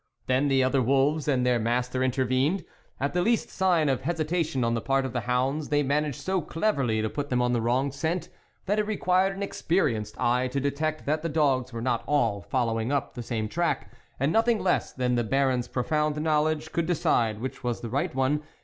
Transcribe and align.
Then 0.25 0.47
the 0.47 0.63
other 0.63 0.81
wolves 0.81 1.27
and 1.27 1.45
their 1.45 1.59
master 1.59 2.03
intervened; 2.03 2.65
at 2.99 3.13
the 3.13 3.21
least 3.21 3.49
sign 3.49 3.87
of 3.87 4.01
hesitation 4.01 4.63
on 4.63 4.73
the 4.73 4.81
part 4.81 5.05
of 5.05 5.13
the 5.13 5.19
hounds, 5.29 5.69
they 5.69 5.83
managed 5.83 6.19
so 6.19 6.41
cleverly 6.41 7.03
to 7.03 7.07
put 7.07 7.29
them 7.29 7.39
on 7.39 7.53
the 7.53 7.61
wrong 7.61 7.91
scent, 7.91 8.27
that 8.65 8.79
it 8.79 8.87
required 8.87 9.35
an 9.35 9.43
experienced 9.43 10.19
eye 10.19 10.47
to 10.47 10.59
detect 10.59 11.05
that 11.05 11.21
the 11.21 11.29
dogs 11.29 11.71
were 11.71 11.83
not 11.83 12.03
all 12.07 12.41
following 12.41 12.91
up 12.91 13.13
the 13.13 13.21
same 13.21 13.47
track, 13.47 13.91
and 14.19 14.33
nothing 14.33 14.57
less 14.59 14.91
than 14.91 15.13
the 15.13 15.23
Barons' 15.23 15.67
profound 15.67 16.19
knowledge 16.19 16.71
could 16.71 16.87
decide 16.87 17.39
which 17.39 17.63
was 17.63 17.81
the 17.81 17.89
right 17.91 18.15
one. 18.15 18.41